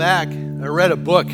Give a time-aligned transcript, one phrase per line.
[0.00, 1.26] back, I read a book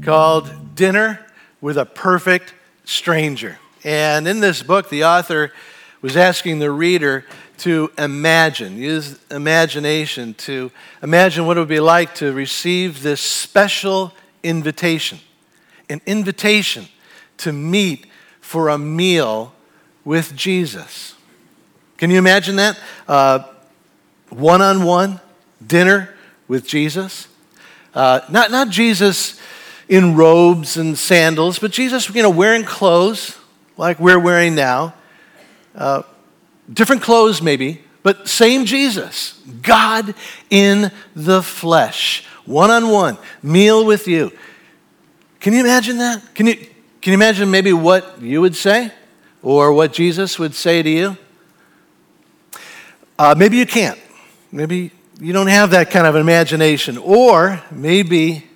[0.00, 1.20] called Dinner
[1.60, 2.54] with a Perfect
[2.86, 3.58] Stranger.
[3.84, 5.52] And in this book, the author
[6.00, 7.26] was asking the reader
[7.58, 10.72] to imagine, use imagination to
[11.02, 15.18] imagine what it would be like to receive this special invitation
[15.90, 16.88] an invitation
[17.36, 18.06] to meet
[18.40, 19.52] for a meal
[20.06, 21.16] with Jesus.
[21.98, 22.78] Can you imagine that?
[24.30, 25.20] One on one
[25.66, 26.14] dinner
[26.48, 27.26] with Jesus.
[27.94, 29.40] Uh, not, not Jesus
[29.88, 33.36] in robes and sandals, but Jesus, you know, wearing clothes
[33.76, 34.94] like we're wearing now.
[35.74, 36.02] Uh,
[36.72, 39.40] different clothes, maybe, but same Jesus.
[39.62, 40.14] God
[40.48, 42.24] in the flesh.
[42.46, 44.32] One on one, meal with you.
[45.40, 46.34] Can you imagine that?
[46.34, 48.92] Can you, can you imagine maybe what you would say
[49.42, 51.16] or what Jesus would say to you?
[53.18, 53.98] Uh, maybe you can't.
[54.52, 56.96] Maybe you don't have that kind of imagination.
[56.96, 58.46] Or maybe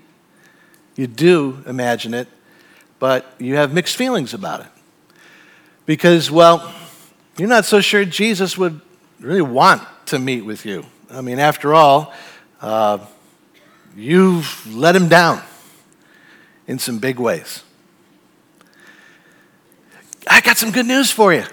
[0.97, 2.27] you do imagine it,
[2.99, 4.67] but you have mixed feelings about it.
[5.85, 6.75] Because, well,
[7.37, 8.81] you're not so sure Jesus would
[9.21, 10.87] really want to meet with you.
[11.11, 12.15] I mean, after all,
[12.63, 12.99] uh,
[13.95, 15.43] you've let him down
[16.67, 17.63] in some big ways.
[20.27, 21.45] I got some good news for you.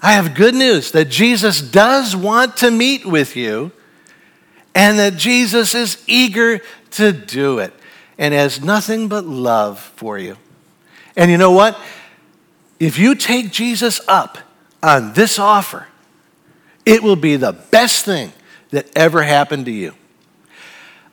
[0.00, 3.72] I have good news that Jesus does want to meet with you
[4.76, 6.60] and that Jesus is eager
[6.92, 7.72] to do it
[8.18, 10.36] and has nothing but love for you.
[11.16, 11.80] And you know what?
[12.78, 14.36] If you take Jesus up
[14.82, 15.86] on this offer,
[16.84, 18.34] it will be the best thing
[18.68, 19.94] that ever happened to you.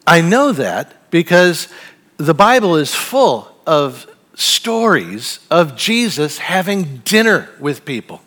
[0.06, 1.70] I know that because
[2.18, 8.22] the Bible is full of stories of Jesus having dinner with people.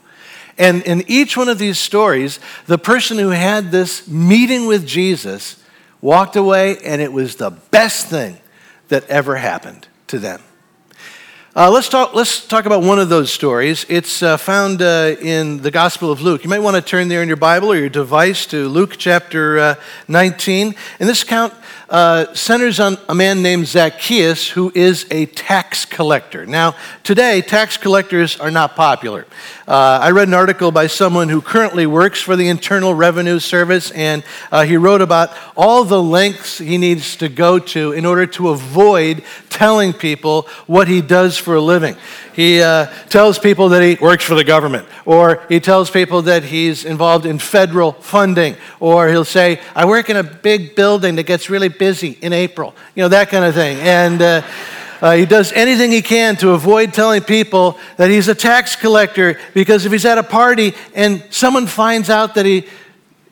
[0.58, 5.62] And in each one of these stories, the person who had this meeting with Jesus
[6.00, 8.38] walked away, and it was the best thing
[8.88, 10.40] that ever happened to them.
[11.58, 13.86] Uh, let's, talk, let's talk about one of those stories.
[13.88, 16.44] It's uh, found uh, in the Gospel of Luke.
[16.44, 19.58] You might want to turn there in your Bible or your device to Luke chapter
[19.58, 19.74] uh,
[20.06, 20.74] 19.
[21.00, 21.54] And this account
[21.88, 26.44] uh, centers on a man named Zacchaeus who is a tax collector.
[26.44, 29.24] Now, today, tax collectors are not popular.
[29.68, 33.90] Uh, I read an article by someone who currently works for the Internal Revenue Service,
[33.90, 34.22] and
[34.52, 38.50] uh, he wrote about all the lengths he needs to go to in order to
[38.50, 41.96] avoid telling people what he does for a living.
[42.32, 46.44] He uh, tells people that he works for the government, or he tells people that
[46.44, 51.24] he's involved in federal funding, or he'll say, I work in a big building that
[51.24, 53.78] gets really busy in April, you know, that kind of thing.
[53.78, 54.44] And
[55.00, 59.38] uh, he does anything he can to avoid telling people that he's a tax collector
[59.54, 62.66] because if he's at a party and someone finds out that he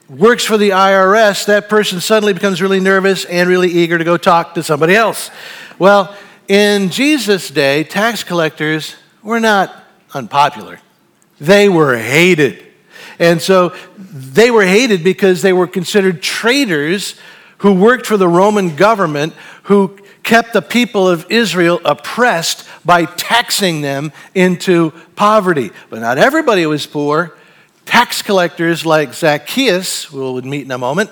[0.09, 4.17] works for the IRS, that person suddenly becomes really nervous and really eager to go
[4.17, 5.31] talk to somebody else.
[5.79, 6.15] Well,
[6.47, 9.83] in Jesus' day, tax collectors were not
[10.13, 10.79] unpopular,
[11.39, 12.61] they were hated.
[13.17, 17.15] And so they were hated because they were considered traitors
[17.59, 19.33] who worked for the Roman government,
[19.63, 25.71] who kept the people of Israel oppressed by taxing them into poverty.
[25.89, 27.37] But not everybody was poor.
[27.85, 31.11] Tax collectors like Zacchaeus, who we'll meet in a moment,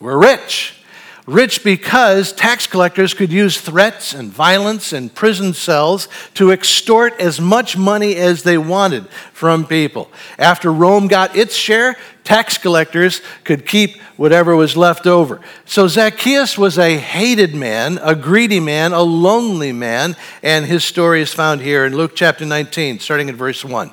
[0.00, 0.81] were rich.
[1.26, 7.40] Rich because tax collectors could use threats and violence and prison cells to extort as
[7.40, 10.10] much money as they wanted from people.
[10.36, 15.40] After Rome got its share, tax collectors could keep whatever was left over.
[15.64, 21.22] So Zacchaeus was a hated man, a greedy man, a lonely man, and his story
[21.22, 23.92] is found here in Luke chapter 19, starting at verse 1.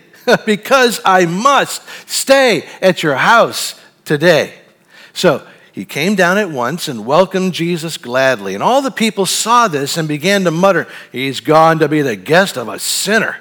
[0.45, 4.53] because I must stay at your house today.
[5.13, 8.53] So he came down at once and welcomed Jesus gladly.
[8.53, 12.15] And all the people saw this and began to mutter, He's gone to be the
[12.15, 13.37] guest of a sinner.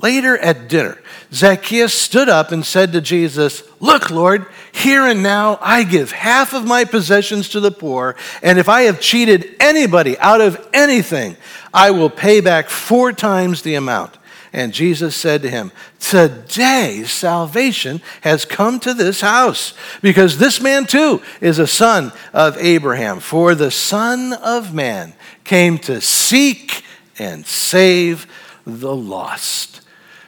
[0.00, 0.98] Later at dinner,
[1.32, 6.54] Zacchaeus stood up and said to Jesus, Look, Lord, here and now I give half
[6.54, 11.36] of my possessions to the poor, and if I have cheated anybody out of anything,
[11.72, 14.18] I will pay back four times the amount.
[14.52, 19.72] And Jesus said to him, Today salvation has come to this house,
[20.02, 23.20] because this man too is a son of Abraham.
[23.20, 25.14] For the Son of Man
[25.44, 26.84] came to seek
[27.18, 28.26] and save
[28.66, 29.80] the lost.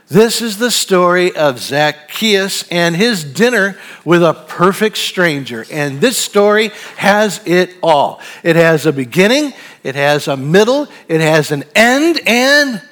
[0.08, 5.64] This is the story of Zacchaeus and his dinner with a perfect stranger.
[5.70, 8.20] And this story has it all.
[8.42, 12.82] It has a beginning, it has a middle, it has an end, and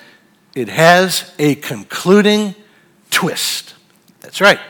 [0.55, 2.55] it has a concluding
[3.11, 3.75] twist.
[4.21, 4.61] That's right.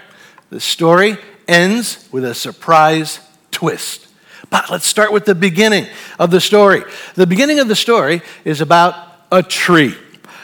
[0.50, 1.19] The story
[1.49, 3.20] ends with a surprise
[3.50, 4.08] twist.
[4.50, 5.87] But let's start with the beginning
[6.19, 6.82] of the story.
[7.14, 8.94] The beginning of the story is about
[9.31, 9.96] a tree.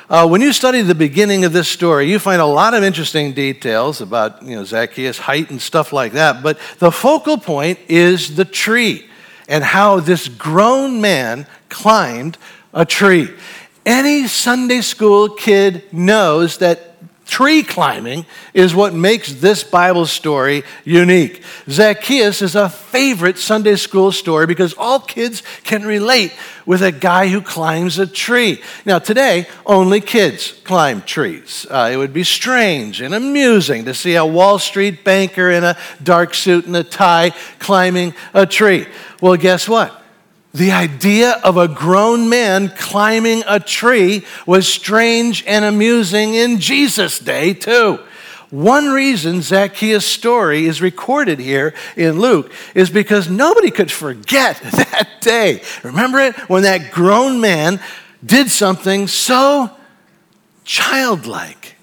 [0.09, 3.35] Uh, when you study the beginning of this story, you find a lot of interesting
[3.35, 6.43] details about you know, Zacchaeus' height and stuff like that.
[6.43, 9.07] But the focal point is the tree
[9.49, 12.39] and how this grown man climbed
[12.73, 13.29] a tree.
[13.89, 16.89] Any Sunday school kid knows that
[17.25, 21.43] Tree climbing is what makes this Bible story unique.
[21.71, 26.35] Zacchaeus is a favorite Sunday school story because all kids can relate
[26.67, 28.63] with a guy who climbs a tree.
[28.85, 31.67] Now, today, only kids climb trees.
[31.71, 35.79] Uh, it would be strange and amusing to see a Wall Street banker in a
[36.03, 38.87] dark suit and a tie climbing a tree.
[39.23, 39.99] Well, guess what?
[40.55, 47.19] The idea of a grown man climbing a tree was strange and amusing in Jesus'
[47.19, 48.01] day, too.
[48.51, 55.09] One reason Zacchaeus' story is recorded here in Luke is because nobody could forget that
[55.21, 55.63] day.
[55.83, 56.35] Remember it?
[56.49, 57.79] When that grown man
[58.25, 59.71] did something so
[60.65, 61.78] childlike.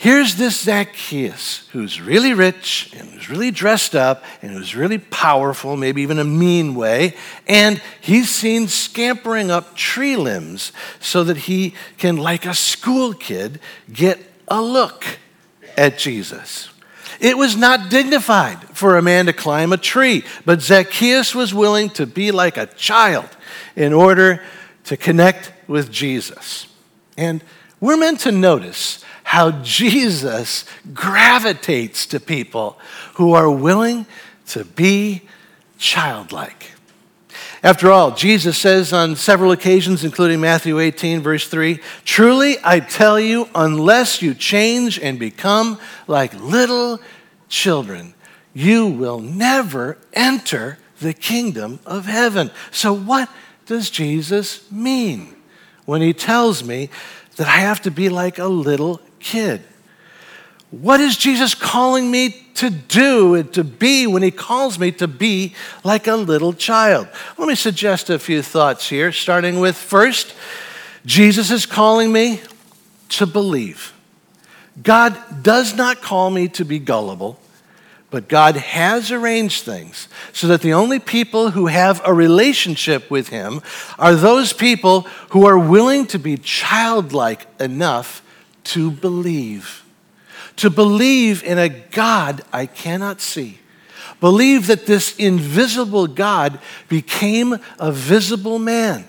[0.00, 5.76] Here's this Zacchaeus who's really rich and who's really dressed up and who's really powerful,
[5.76, 7.16] maybe even a mean way,
[7.46, 13.60] and he's seen scampering up tree limbs so that he can, like a school kid,
[13.92, 14.18] get
[14.48, 15.04] a look
[15.76, 16.70] at Jesus.
[17.20, 21.90] It was not dignified for a man to climb a tree, but Zacchaeus was willing
[21.90, 23.28] to be like a child
[23.76, 24.42] in order
[24.84, 26.68] to connect with Jesus.
[27.18, 27.44] And
[27.80, 32.76] we're meant to notice how Jesus gravitates to people
[33.14, 34.04] who are willing
[34.44, 35.22] to be
[35.78, 36.72] childlike.
[37.62, 43.20] After all, Jesus says on several occasions, including Matthew 18, verse 3 Truly I tell
[43.20, 45.78] you, unless you change and become
[46.08, 46.98] like little
[47.48, 48.14] children,
[48.52, 52.50] you will never enter the kingdom of heaven.
[52.72, 53.30] So, what
[53.66, 55.36] does Jesus mean
[55.84, 56.90] when he tells me
[57.36, 59.62] that I have to be like a little kid.
[60.70, 65.08] What is Jesus calling me to do and to be when he calls me to
[65.08, 67.08] be like a little child?
[67.36, 70.34] Let me suggest a few thoughts here, starting with first,
[71.04, 72.40] Jesus is calling me
[73.10, 73.92] to believe.
[74.80, 77.40] God does not call me to be gullible,
[78.10, 83.28] but God has arranged things so that the only people who have a relationship with
[83.28, 83.60] Him
[83.98, 88.22] are those people who are willing to be childlike enough
[88.64, 89.84] to believe.
[90.56, 93.58] To believe in a God I cannot see.
[94.20, 96.58] Believe that this invisible God
[96.88, 99.06] became a visible man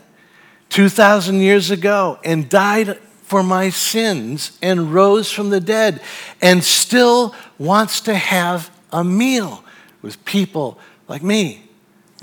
[0.70, 6.02] 2,000 years ago and died for my sins and rose from the dead
[6.42, 9.64] and still wants to have a meal
[10.02, 11.70] with people like me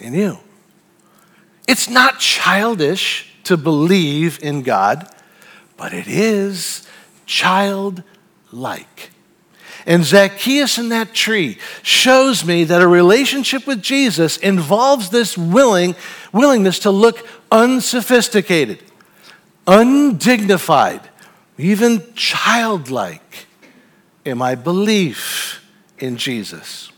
[0.01, 0.39] and you.
[1.67, 5.09] It's not childish to believe in God,
[5.77, 6.88] but it is
[7.29, 9.11] childlike.
[9.87, 15.95] And Zacchaeus in that tree shows me that a relationship with Jesus involves this willing,
[16.33, 18.83] willingness to look unsophisticated,
[19.67, 21.01] undignified,
[21.57, 23.47] even childlike
[24.25, 25.65] in my belief
[25.99, 26.91] in Jesus.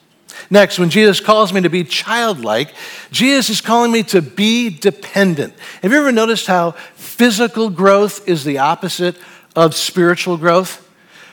[0.48, 2.74] Next, when Jesus calls me to be childlike,
[3.12, 5.54] Jesus is calling me to be dependent.
[5.82, 9.16] Have you ever noticed how physical growth is the opposite
[9.54, 10.86] of spiritual growth.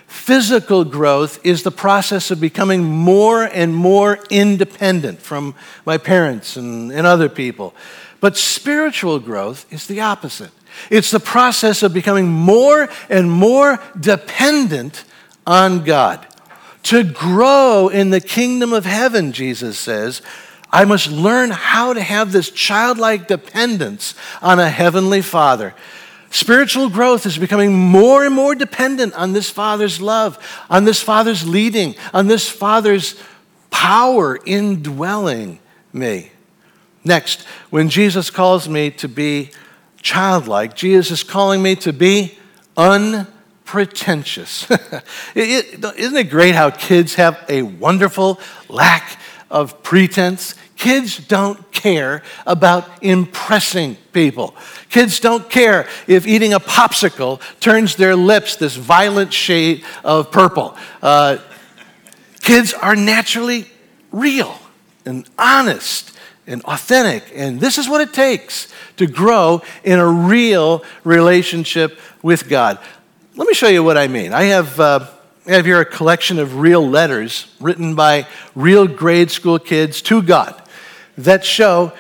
[0.08, 5.54] Physical growth is the process of becoming more and more independent from
[5.86, 7.76] my parents and, and other people.
[8.20, 10.52] But spiritual growth is the opposite.
[10.90, 15.04] It's the process of becoming more and more dependent
[15.46, 16.26] on God.
[16.84, 20.22] To grow in the kingdom of heaven, Jesus says,
[20.72, 25.74] I must learn how to have this childlike dependence on a heavenly Father.
[26.30, 30.38] Spiritual growth is becoming more and more dependent on this Father's love,
[30.70, 33.16] on this Father's leading, on this Father's
[33.72, 35.60] power indwelling
[35.94, 36.32] me.
[37.04, 39.52] Next, when Jesus calls me to be
[40.02, 42.38] childlike, Jesus is calling me to be
[42.76, 44.70] unpretentious.
[45.36, 49.20] Isn't it great how kids have a wonderful lack
[49.50, 50.56] of pretense?
[50.78, 54.56] Kids don't care about impressing people.
[54.90, 60.78] Kids don't care if eating a popsicle turns their lips this violent shade of purple.
[61.02, 61.40] Uh,
[62.42, 63.66] kids are naturally
[64.12, 64.56] real
[65.04, 66.16] and honest
[66.46, 67.24] and authentic.
[67.34, 72.78] And this is what it takes to grow in a real relationship with God.
[73.36, 74.32] Let me show you what I mean.
[74.32, 74.80] I have.
[74.80, 75.08] Uh,
[75.46, 80.22] I have here a collection of real letters written by real grade school kids to
[80.22, 80.62] God
[81.18, 81.94] that show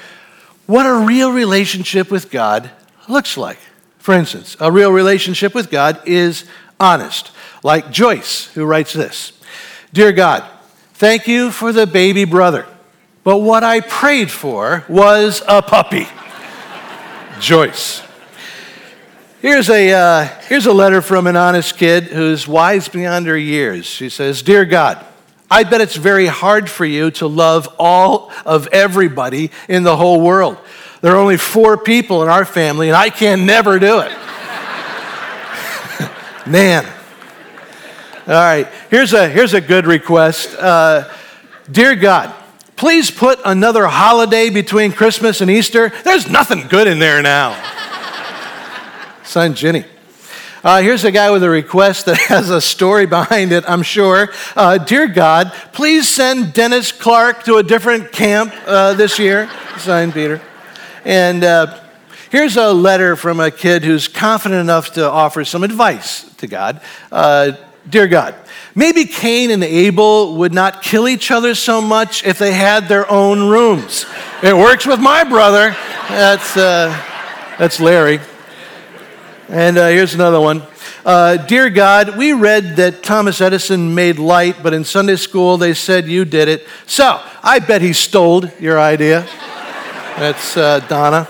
[0.65, 2.69] what a real relationship with God
[3.07, 3.59] looks like.
[3.97, 6.45] For instance, a real relationship with God is
[6.79, 7.31] honest,
[7.63, 9.33] like Joyce, who writes this
[9.93, 10.43] Dear God,
[10.93, 12.65] thank you for the baby brother,
[13.24, 16.07] but what I prayed for was a puppy.
[17.39, 18.01] Joyce.
[19.41, 23.86] Here's a, uh, here's a letter from an honest kid who's wise beyond her years.
[23.86, 25.05] She says, Dear God,
[25.49, 30.21] I bet it's very hard for you to love all of everybody in the whole
[30.21, 30.57] world.
[31.01, 34.11] There are only four people in our family, and I can never do it.
[36.47, 36.85] Man.
[38.27, 40.53] All right, here's a, here's a good request.
[40.55, 41.09] Uh,
[41.69, 42.33] Dear God,
[42.77, 45.91] please put another holiday between Christmas and Easter.
[46.05, 47.61] There's nothing good in there now.
[49.23, 49.83] Son Jenny.
[50.63, 54.29] Uh, here's a guy with a request that has a story behind it, I'm sure.
[54.55, 59.49] Uh, Dear God, please send Dennis Clark to a different camp uh, this year.
[59.77, 60.41] Signed Peter.
[61.05, 61.79] And uh,
[62.31, 66.81] here's a letter from a kid who's confident enough to offer some advice to God.
[67.11, 67.51] Uh,
[67.87, 68.35] Dear God,
[68.75, 73.09] maybe Cain and Abel would not kill each other so much if they had their
[73.09, 74.05] own rooms.
[74.43, 75.69] It works with my brother.
[76.09, 76.89] That's, uh,
[77.57, 78.19] that's Larry.
[79.49, 80.61] And uh, here's another one.
[81.05, 85.73] Uh, Dear God, we read that Thomas Edison made light, but in Sunday school they
[85.73, 86.67] said you did it.
[86.85, 89.21] So I bet he stole your idea.
[90.17, 91.29] That's uh, Donna.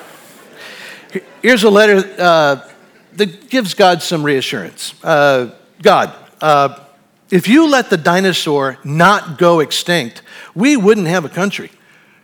[1.43, 2.67] Here's a letter uh,
[3.13, 4.95] that gives God some reassurance.
[5.03, 6.79] Uh, God, uh,
[7.29, 10.23] if you let the dinosaur not go extinct,
[10.55, 11.69] we wouldn't have a country.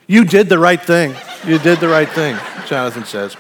[0.08, 1.14] You did the right thing.
[1.46, 2.36] You did the right thing,
[2.66, 3.38] Jonathan says.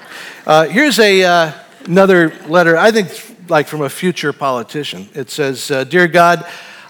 [0.70, 5.10] here's a another letter, I think like from a future politician.
[5.14, 6.46] It says, uh, Dear God,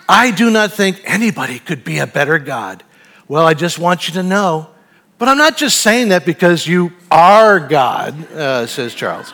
[0.08, 2.84] I do not think anybody could be a better God.
[3.28, 4.70] Well, I just want you to know,
[5.18, 9.34] but I'm not just saying that because you are God, uh, says Charles.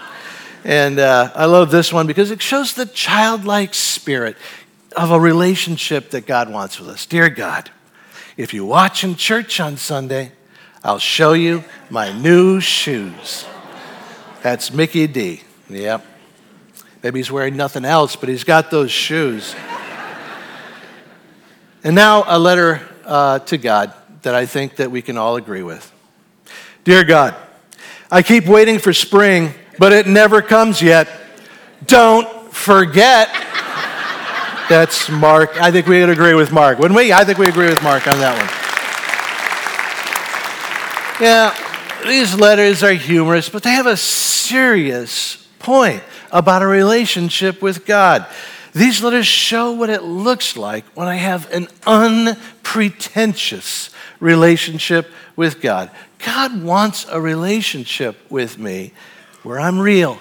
[0.63, 4.37] And uh, I love this one because it shows the childlike spirit
[4.95, 7.05] of a relationship that God wants with us.
[7.05, 7.71] Dear God,
[8.37, 10.31] if you watch in church on Sunday,
[10.83, 13.45] I'll show you my new shoes.
[14.41, 15.41] That's Mickey D.
[15.69, 16.03] Yep.
[17.03, 19.55] Maybe he's wearing nothing else, but he's got those shoes.
[21.83, 25.63] and now a letter uh, to God that I think that we can all agree
[25.63, 25.93] with.
[26.83, 27.35] Dear God,
[28.11, 31.07] I keep waiting for spring, but it never comes yet.
[31.85, 33.29] Don't forget.
[34.69, 35.61] That's Mark.
[35.61, 37.13] I think we would agree with Mark, wouldn't we?
[37.13, 38.49] I think we agree with Mark on that one.
[41.21, 41.53] Yeah,
[42.07, 46.01] these letters are humorous, but they have a serious point
[46.31, 48.25] about a relationship with God.
[48.73, 53.89] These letters show what it looks like when I have an unpretentious
[54.19, 55.89] relationship with God.
[56.19, 58.93] God wants a relationship with me
[59.43, 60.19] where I'm real,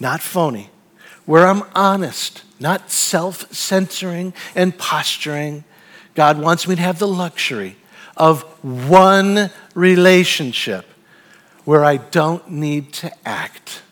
[0.00, 0.70] not phony,
[1.26, 5.64] where I'm honest, not self censoring and posturing.
[6.14, 7.76] God wants me to have the luxury
[8.16, 10.86] of one relationship
[11.64, 13.82] where I don't need to act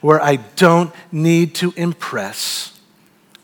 [0.00, 2.78] where I don't need to impress,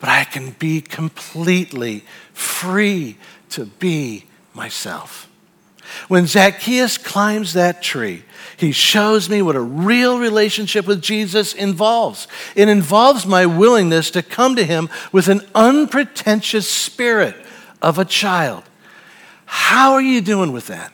[0.00, 3.16] but I can be completely free
[3.50, 5.28] to be myself.
[6.08, 8.24] When Zacchaeus climbs that tree,
[8.56, 12.28] he shows me what a real relationship with Jesus involves.
[12.54, 17.36] It involves my willingness to come to him with an unpretentious spirit
[17.80, 18.62] of a child.
[19.44, 20.92] How are you doing with that?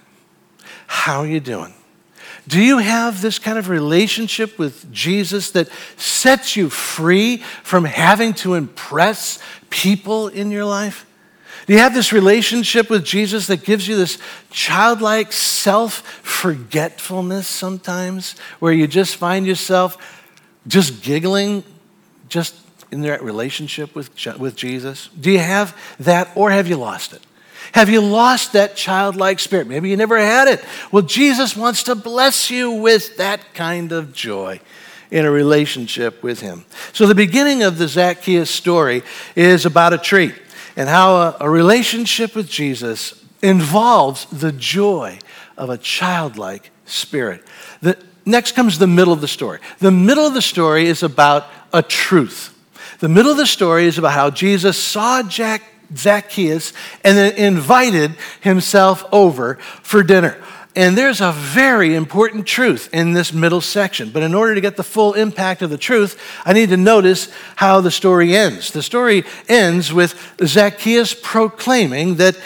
[0.86, 1.74] How are you doing?
[2.49, 8.33] Do you have this kind of relationship with Jesus that sets you free from having
[8.35, 9.38] to impress
[9.69, 11.05] people in your life?
[11.67, 14.17] Do you have this relationship with Jesus that gives you this
[14.49, 20.25] childlike self forgetfulness sometimes, where you just find yourself
[20.67, 21.64] just giggling
[22.31, 22.55] just
[22.90, 25.09] in that relationship with, with Jesus?
[25.09, 27.21] Do you have that, or have you lost it?
[27.72, 29.66] Have you lost that childlike spirit?
[29.66, 30.64] Maybe you never had it.
[30.90, 34.60] Well, Jesus wants to bless you with that kind of joy
[35.10, 36.64] in a relationship with him.
[36.92, 39.02] So, the beginning of the Zacchaeus story
[39.34, 40.34] is about a tree
[40.76, 45.18] and how a, a relationship with Jesus involves the joy
[45.56, 47.44] of a childlike spirit.
[47.80, 49.58] The, next comes the middle of the story.
[49.78, 52.54] The middle of the story is about a truth.
[53.00, 55.62] The middle of the story is about how Jesus saw Jack,
[55.97, 56.73] Zacchaeus
[57.04, 60.37] and then invited himself over for dinner.
[60.76, 64.11] And there's a very important truth in this middle section.
[64.11, 67.33] But in order to get the full impact of the truth, I need to notice
[67.57, 68.71] how the story ends.
[68.71, 72.38] The story ends with Zacchaeus proclaiming that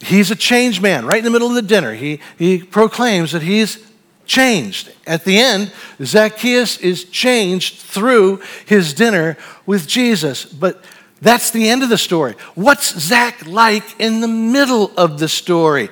[0.00, 1.06] he's a changed man.
[1.06, 3.78] Right in the middle of the dinner, he, he proclaims that he's
[4.26, 4.92] changed.
[5.06, 5.72] At the end,
[6.02, 10.44] Zacchaeus is changed through his dinner with Jesus.
[10.44, 10.84] But
[11.22, 12.34] that's the end of the story.
[12.54, 15.88] What's Zach like in the middle of the story?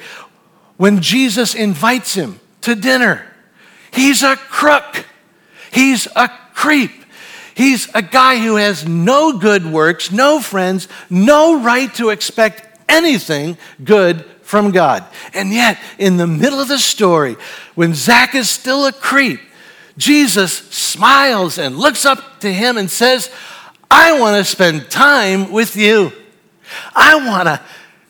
[0.80, 3.22] when Jesus invites him to dinner.
[3.92, 5.04] He's a crook.
[5.70, 7.04] He's a creep.
[7.54, 13.58] He's a guy who has no good works, no friends, no right to expect anything
[13.84, 15.04] good from God.
[15.34, 17.37] And yet, in the middle of the story,
[17.75, 19.40] when Zach is still a creep,
[19.99, 23.30] Jesus smiles and looks up to him and says,
[23.90, 26.12] I want to spend time with you.
[26.94, 27.61] I want to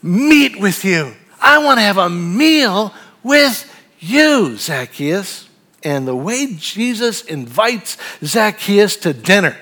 [0.02, 1.14] meet with you.
[1.40, 3.66] I want to have a meal with
[3.98, 5.48] you, Zacchaeus.
[5.82, 9.56] And the way Jesus invites Zacchaeus to dinner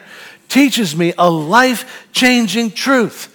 [0.49, 3.35] teaches me a life changing truth.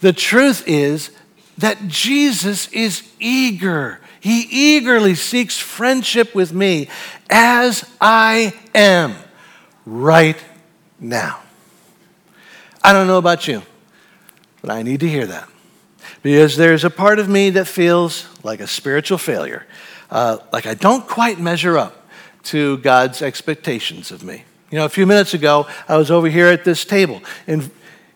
[0.00, 1.10] The truth is
[1.58, 4.00] that Jesus is eager.
[4.20, 6.88] He eagerly seeks friendship with me
[7.30, 9.14] as I am
[9.84, 10.38] right
[10.98, 11.40] now.
[12.82, 13.62] I don't know about you,
[14.60, 15.48] but I need to hear that
[16.22, 19.66] because there's a part of me that feels like a spiritual failure,
[20.10, 22.06] uh, like I don't quite measure up
[22.44, 24.44] to God's expectations of me.
[24.70, 27.70] You know, a few minutes ago, I was over here at this table and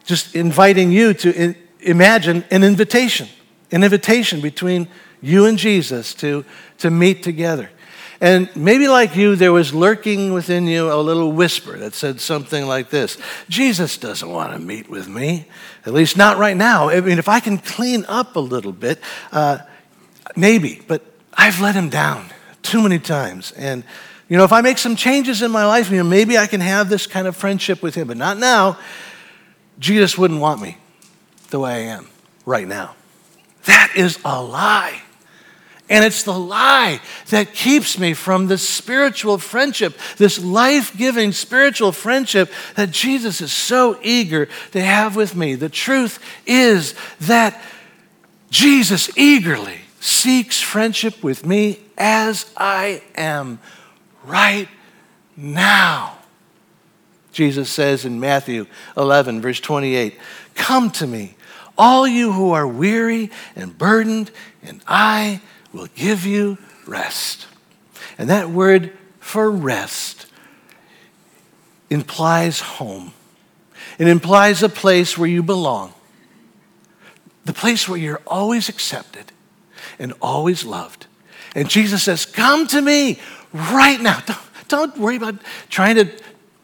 [0.04, 3.28] just inviting you to in, imagine an invitation,
[3.70, 4.88] an invitation between
[5.20, 6.44] you and Jesus to,
[6.78, 7.70] to meet together.
[8.22, 12.66] And maybe like you, there was lurking within you a little whisper that said something
[12.66, 15.46] like this Jesus doesn't want to meet with me,
[15.84, 16.88] at least not right now.
[16.88, 19.00] I mean, if I can clean up a little bit,
[19.32, 19.58] uh,
[20.36, 21.02] maybe, but
[21.34, 22.26] I've let him down
[22.62, 23.50] too many times.
[23.52, 23.82] And,
[24.28, 26.60] you know, if I make some changes in my life, you know, maybe I can
[26.60, 28.78] have this kind of friendship with him, but not now.
[29.80, 30.78] Jesus wouldn't want me
[31.50, 32.06] the way I am
[32.46, 32.94] right now.
[33.64, 35.02] That is a lie.
[35.92, 41.92] And it's the lie that keeps me from this spiritual friendship, this life giving spiritual
[41.92, 45.54] friendship that Jesus is so eager to have with me.
[45.54, 47.62] The truth is that
[48.48, 53.58] Jesus eagerly seeks friendship with me as I am
[54.24, 54.68] right
[55.36, 56.16] now.
[57.32, 58.64] Jesus says in Matthew
[58.96, 60.18] 11, verse 28,
[60.54, 61.36] Come to me,
[61.76, 64.30] all you who are weary and burdened,
[64.62, 67.46] and I will give you rest.
[68.18, 70.26] And that word for rest
[71.90, 73.12] implies home.
[73.98, 75.92] It implies a place where you belong,
[77.44, 79.32] the place where you're always accepted
[79.98, 81.06] and always loved.
[81.54, 83.20] And Jesus says, Come to me
[83.52, 84.20] right now.
[84.20, 85.36] Don't, don't worry about
[85.68, 86.10] trying to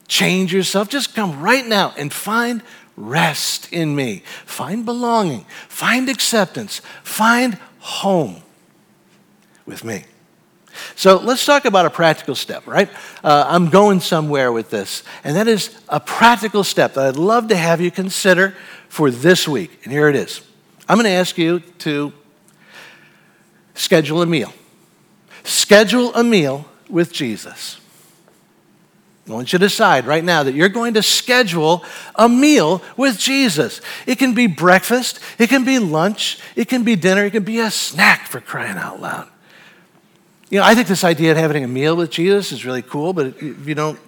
[0.07, 0.89] change yourself.
[0.89, 2.63] Just come right now and find
[2.97, 4.23] rest in me.
[4.47, 8.43] Find belonging, find acceptance, find home
[9.69, 10.05] with me.
[10.97, 12.89] So let's talk about a practical step, right?
[13.23, 17.49] Uh, I'm going somewhere with this, and that is a practical step that I'd love
[17.49, 18.55] to have you consider
[18.89, 19.81] for this week.
[19.85, 20.41] And here it is
[20.89, 22.13] I'm going to ask you to
[23.75, 24.53] schedule a meal.
[25.45, 27.79] Schedule a meal with Jesus.
[29.29, 33.19] I want you to decide right now that you're going to schedule a meal with
[33.19, 33.83] Jesus.
[34.07, 37.61] It can be breakfast, it can be lunch, it can be dinner, it can be
[37.61, 39.29] a snack for crying out loud.
[40.51, 43.13] You know, I think this idea of having a meal with Jesus is really cool,
[43.13, 43.99] but if you don't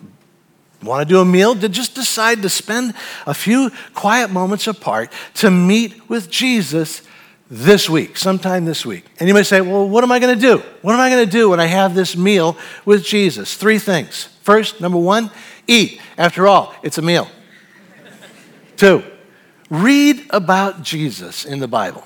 [0.82, 2.94] want to do a meal, just decide to spend
[3.26, 7.02] a few quiet moments apart to meet with Jesus
[7.50, 9.04] this week, sometime this week.
[9.18, 10.62] And you may say, well, what am I going to do?
[10.82, 13.56] What am I going to do when I have this meal with Jesus?
[13.56, 14.28] Three things.
[14.42, 15.30] First, number one,
[15.66, 16.00] eat.
[16.16, 17.28] After all, it's a meal.
[18.76, 19.02] Two,
[19.68, 22.04] read about Jesus in the Bible.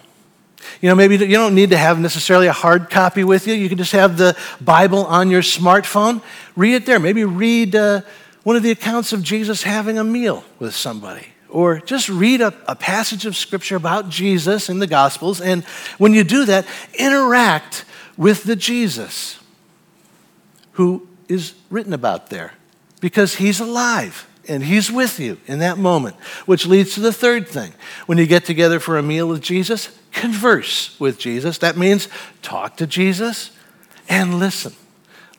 [0.80, 3.54] You know, maybe you don't need to have necessarily a hard copy with you.
[3.54, 6.22] You can just have the Bible on your smartphone.
[6.56, 6.98] Read it there.
[6.98, 8.02] Maybe read uh,
[8.42, 11.26] one of the accounts of Jesus having a meal with somebody.
[11.48, 15.40] Or just read a, a passage of scripture about Jesus in the Gospels.
[15.40, 15.64] And
[15.98, 16.66] when you do that,
[16.98, 17.84] interact
[18.16, 19.38] with the Jesus
[20.72, 22.52] who is written about there
[23.00, 27.48] because he's alive and he's with you in that moment, which leads to the third
[27.48, 27.72] thing.
[28.06, 31.58] When you get together for a meal with Jesus, converse with Jesus.
[31.58, 32.08] That means
[32.40, 33.50] talk to Jesus
[34.08, 34.72] and listen.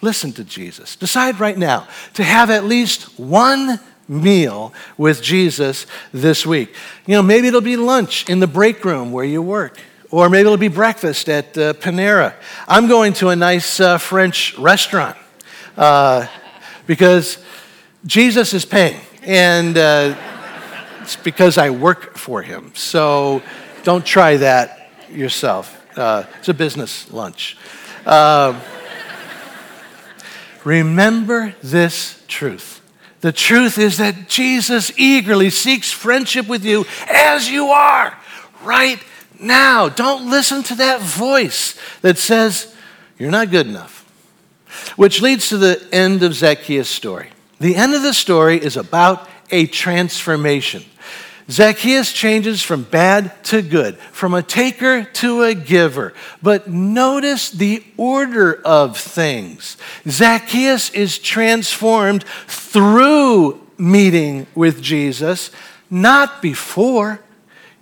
[0.02, 0.96] Listen to Jesus.
[0.96, 6.76] Decide right now to have at least one meal with Jesus this week.
[7.08, 9.80] You know, maybe it'll be lunch in the break room where you work.
[10.12, 12.36] Or maybe it'll be breakfast at uh, Panera.
[12.68, 15.18] I'm going to a nice uh, French restaurant
[15.76, 16.28] uh,
[16.86, 17.44] because
[18.06, 19.02] Jesus is paying.
[19.24, 20.16] And uh,
[21.02, 22.72] it's because I work for him.
[22.76, 23.42] So
[23.86, 25.80] don't try that yourself.
[25.96, 27.56] Uh, it's a business lunch.
[28.04, 28.60] Uh,
[30.64, 32.82] remember this truth.
[33.22, 38.18] The truth is that Jesus eagerly seeks friendship with you as you are
[38.64, 39.00] right
[39.40, 39.88] now.
[39.88, 42.76] Don't listen to that voice that says
[43.20, 44.02] you're not good enough.
[44.96, 47.30] Which leads to the end of Zacchaeus' story.
[47.60, 50.84] The end of the story is about a transformation.
[51.50, 56.14] Zacchaeus changes from bad to good, from a taker to a giver.
[56.42, 59.78] But notice the order of things.
[60.08, 65.52] Zacchaeus is transformed through meeting with Jesus,
[65.90, 67.22] not before.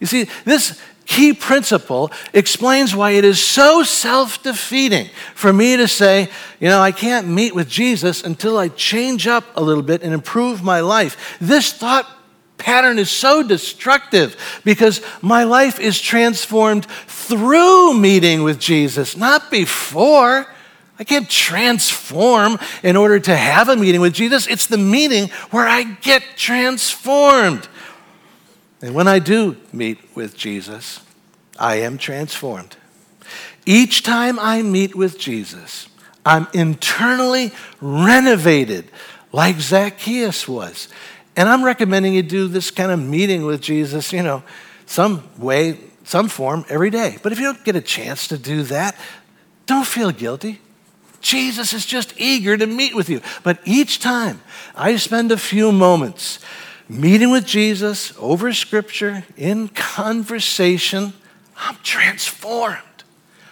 [0.02, 5.88] You see, this key principle explains why it is so self defeating for me to
[5.88, 10.04] say, you know, I can't meet with Jesus until I change up a little bit
[10.04, 11.38] and improve my life.
[11.39, 12.10] This thought
[12.63, 20.47] pattern is so destructive because my life is transformed through meeting with Jesus, not before.
[20.97, 24.47] I can't transform in order to have a meeting with Jesus.
[24.47, 27.67] It's the meeting where I get transformed.
[28.82, 31.02] And when I do meet with Jesus,
[31.60, 32.78] I am transformed.
[33.65, 35.89] Each time I meet with Jesus,
[36.26, 38.89] I'm internally renovated
[39.34, 40.88] like Zacchaeus was.
[41.36, 44.43] And I'm recommending you do this kind of meeting with Jesus, you know,
[44.86, 47.17] some way, some form every day.
[47.24, 48.96] But if you don't get a chance to do that,
[49.65, 50.60] don't feel guilty.
[51.22, 53.22] Jesus is just eager to meet with you.
[53.43, 54.41] But each time
[54.76, 56.39] I spend a few moments
[56.89, 61.13] meeting with Jesus over scripture in conversation,
[61.58, 62.80] I'm transformed.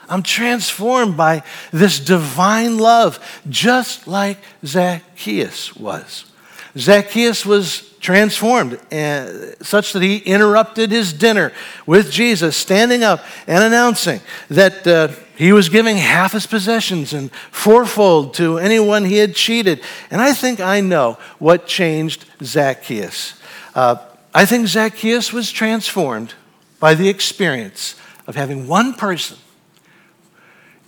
[0.10, 6.31] I'm transformed by this divine love, just like Zacchaeus was.
[6.78, 11.52] Zacchaeus was transformed uh, such that he interrupted his dinner
[11.86, 17.32] with Jesus, standing up and announcing that uh, he was giving half his possessions and
[17.52, 19.82] fourfold to anyone he had cheated.
[20.10, 23.40] And I think I know what changed Zacchaeus.
[23.76, 23.98] Uh,
[24.34, 26.34] I think Zacchaeus was transformed
[26.80, 27.96] by the experience
[28.28, 29.38] of having one person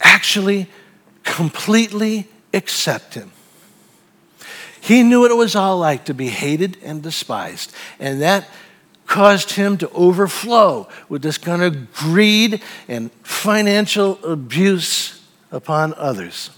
[0.02, 0.68] actually
[1.24, 3.32] completely accept him.
[4.84, 7.74] He knew what it was all like to be hated and despised.
[8.02, 8.50] And that
[9.08, 15.22] caused him to overflow with this kind of greed and financial abuse
[15.54, 16.50] upon others.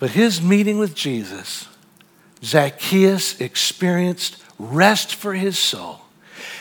[0.00, 1.68] But his meeting with Jesus,
[2.42, 6.00] Zacchaeus experienced rest for his soul.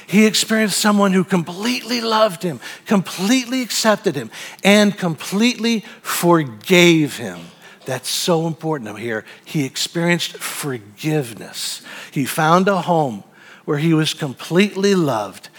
[0.06, 4.30] He experienced someone who completely loved him, completely accepted him,
[4.64, 7.40] and completely forgave him.
[7.86, 9.26] That's so important here.
[9.46, 11.82] He experienced forgiveness.
[12.12, 13.24] He found a home
[13.66, 15.50] where he was completely loved.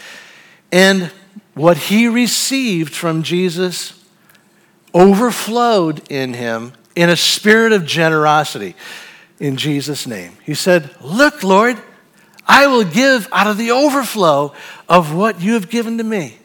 [0.72, 1.10] And
[1.54, 4.04] what he received from Jesus
[4.92, 8.74] overflowed in him in a spirit of generosity
[9.38, 10.37] in Jesus' name.
[10.44, 11.80] He said, Look, Lord,
[12.46, 14.54] I will give out of the overflow
[14.88, 16.38] of what you have given to me.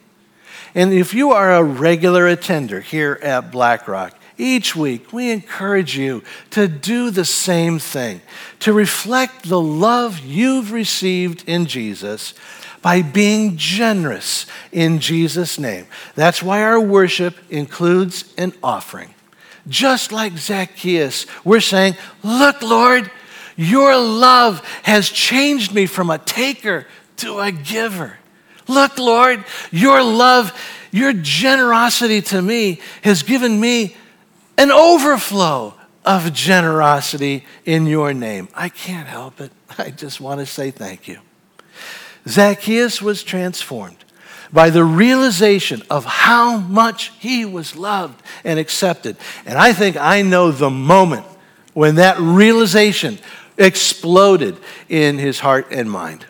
[0.75, 6.23] And if you are a regular attender here at BlackRock, each week, we encourage you
[6.51, 8.21] to do the same thing,
[8.61, 12.33] to reflect the love you've received in Jesus
[12.81, 15.85] by being generous in Jesus' name.
[16.15, 19.13] That's why our worship includes an offering.
[19.67, 23.11] Just like Zacchaeus, we're saying, Look, Lord,
[23.55, 28.17] your love has changed me from a taker to a giver.
[28.67, 30.57] Look, Lord, your love,
[30.91, 33.97] your generosity to me has given me
[34.59, 38.49] an overflow of generosity in your name.
[38.53, 39.53] I can't help it.
[39.77, 41.19] I just want to say thank you.
[42.27, 44.03] Zacchaeus was transformed
[44.51, 49.15] by the realization of how much he was loved and accepted.
[49.45, 51.25] And I think I know the moment
[51.73, 53.17] when that realization
[53.57, 54.57] exploded
[54.89, 56.25] in his heart and mind.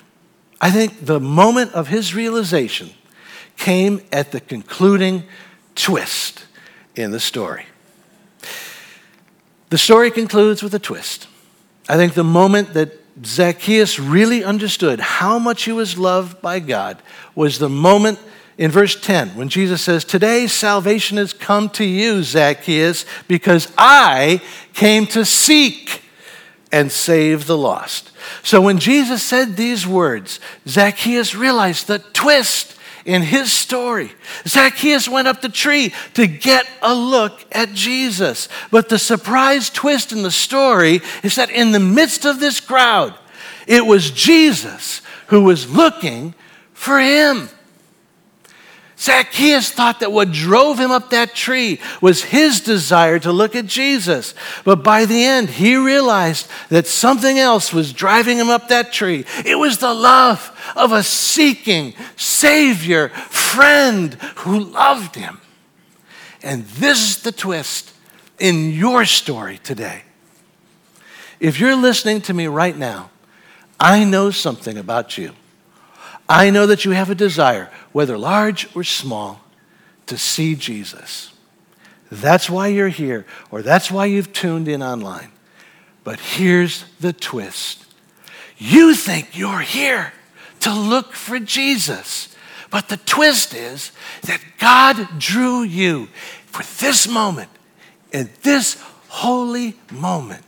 [0.61, 2.91] I think the moment of his realization
[3.57, 5.23] came at the concluding
[5.73, 6.45] twist
[6.95, 7.65] in the story.
[9.69, 11.27] The story concludes with a twist.
[11.87, 12.91] I think the moment that
[13.23, 17.01] Zacchaeus really understood how much he was loved by God
[17.35, 18.19] was the moment
[18.57, 24.41] in verse 10 when Jesus says, Today salvation has come to you, Zacchaeus, because I
[24.73, 26.03] came to seek
[26.71, 28.11] and save the lost.
[28.43, 32.75] So when Jesus said these words, Zacchaeus realized the twist
[33.09, 34.11] in his story.
[34.47, 38.47] Zacchaeus went up the tree to get a look at Jesus.
[38.71, 43.15] But the surprise twist in the story is that in the midst of this crowd,
[43.67, 46.35] it was Jesus who was looking
[46.73, 47.49] for him.
[48.99, 53.65] Zacchaeus thought that what drove him up that tree was his desire to look at
[53.65, 54.33] Jesus.
[54.65, 59.25] But by the end, he realized that something else was driving him up that tree.
[59.45, 65.39] It was the love of a seeking Savior, friend who loved him.
[66.43, 67.93] And this is the twist
[68.37, 70.03] in your story today.
[71.39, 73.11] If you're listening to me right now,
[73.79, 75.33] I know something about you.
[76.29, 79.41] I know that you have a desire, whether large or small,
[80.05, 81.33] to see Jesus.
[82.11, 85.31] That's why you're here, or that's why you've tuned in online.
[86.03, 87.85] But here's the twist
[88.61, 90.13] you think you're here
[90.59, 92.35] to look for Jesus.
[92.69, 93.91] But the twist is
[94.23, 96.07] that God drew you
[96.45, 97.49] for this moment,
[98.11, 100.43] in this holy moment,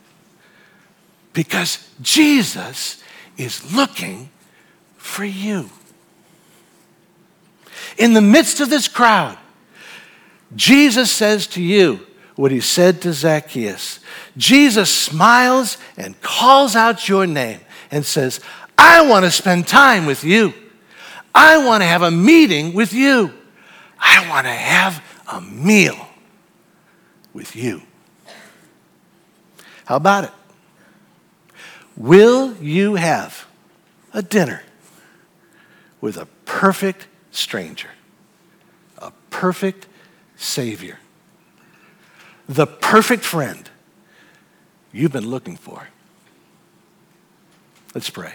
[1.33, 3.01] because Jesus
[3.37, 4.29] is looking
[5.01, 5.69] for you.
[7.97, 9.37] In the midst of this crowd,
[10.55, 13.99] Jesus says to you what he said to Zacchaeus.
[14.37, 17.59] Jesus smiles and calls out your name
[17.89, 18.39] and says,
[18.77, 20.53] I want to spend time with you.
[21.33, 23.33] I want to have a meeting with you.
[23.99, 26.07] I want to have a meal
[27.33, 27.81] with you.
[29.85, 30.31] How about it?
[31.97, 33.45] Will you have
[34.13, 34.63] a dinner
[36.01, 37.89] with a perfect stranger,
[38.97, 39.87] a perfect
[40.35, 40.97] Savior,
[42.49, 43.69] the perfect friend
[44.91, 45.87] you've been looking for?
[47.93, 48.33] Let's pray.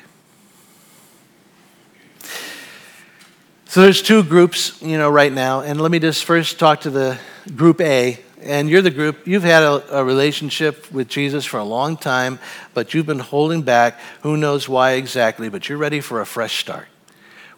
[3.76, 6.90] So there's two groups, you know, right now, and let me just first talk to
[6.90, 7.18] the
[7.56, 8.18] group A.
[8.42, 12.38] And you're the group, you've had a, a, relationship with Jesus for a long time,
[12.74, 13.98] but you've been holding back.
[14.22, 16.86] Who knows why exactly, but you're ready for a fresh start.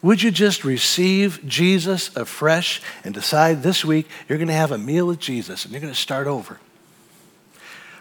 [0.01, 4.79] Would you just receive Jesus afresh and decide this week you're going to have a
[4.79, 6.61] meal with Jesus and you're going to start over?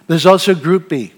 [0.05, 1.13] There's also Group B.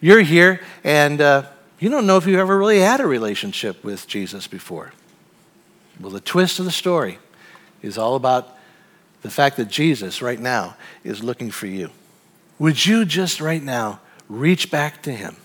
[0.00, 1.42] You're here and uh,
[1.80, 4.92] you don't know if you ever really had a relationship with Jesus before.
[5.98, 7.18] Well, the twist of the story
[7.82, 8.56] is all about
[9.22, 11.90] the fact that Jesus, right now, is looking for you.
[12.58, 15.36] Would you just right now reach back to him?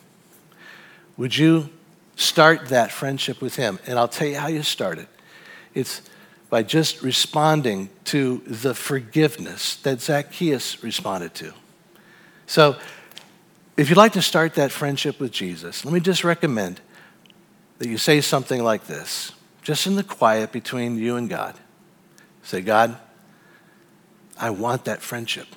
[1.18, 1.70] Would you
[2.16, 3.80] start that friendship with him?
[3.86, 5.08] And I'll tell you how you start it.
[5.74, 6.02] It's
[6.50, 11.54] by just responding to the forgiveness that Zacchaeus responded to.
[12.48, 12.78] So,
[13.78, 16.80] if you'd like to start that friendship with Jesus, let me just recommend
[17.80, 21.56] that you say something like this just in the quiet between you and God.
[22.44, 22.98] Say, God,
[24.40, 25.48] I want that friendship.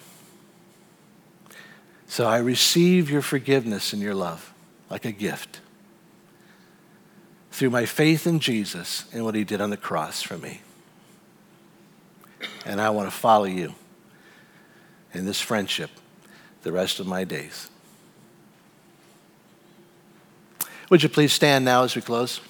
[2.06, 4.52] So I receive your forgiveness and your love
[4.88, 5.60] like a gift
[7.58, 10.60] through my faith in Jesus and what he did on the cross for me.
[12.64, 13.74] And I want to follow you
[15.12, 15.90] in this friendship
[16.62, 17.68] the rest of my days.
[20.88, 22.40] Would you please stand now as we close?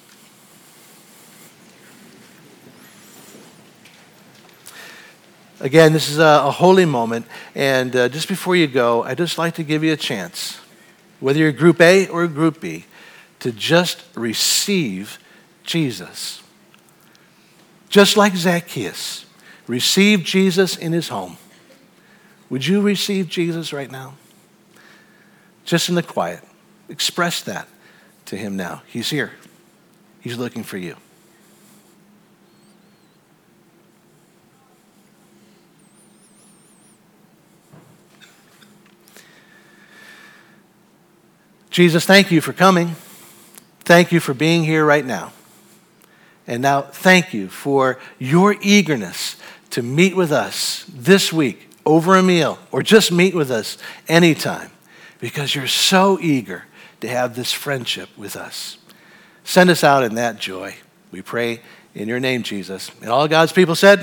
[5.59, 7.25] Again, this is a, a holy moment.
[7.55, 10.61] And uh, just before you go, I'd just like to give you a chance,
[11.19, 12.85] whether you're Group A or Group B,
[13.41, 15.19] to just receive
[15.65, 16.43] Jesus.
[17.89, 19.27] Just like Zacchaeus,
[19.67, 21.37] receive Jesus in his home.
[22.51, 24.15] Would you receive Jesus right now?
[25.65, 26.43] Just in the quiet.
[26.89, 27.69] Express that
[28.27, 28.83] to him now.
[28.87, 29.33] He's here,
[30.21, 30.97] he's looking for you.
[41.71, 42.97] Jesus, thank you for coming.
[43.89, 45.33] Thank you for being here right now.
[46.47, 49.37] And now, thank you for your eagerness
[49.71, 54.71] to meet with us this week over a meal or just meet with us anytime
[55.21, 56.65] because you're so eager
[57.01, 58.77] to have this friendship with us.
[59.43, 60.75] Send us out in that joy.
[61.11, 61.63] We pray
[61.95, 62.91] in your name, Jesus.
[63.01, 64.01] And all God's people said,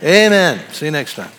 [0.00, 0.58] Amen.
[0.58, 0.72] Amen.
[0.72, 1.30] See you next time.